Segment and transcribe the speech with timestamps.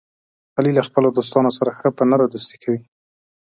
[0.57, 2.79] علي له خپلو دوستانو سره ښه په نره دوستي کوي.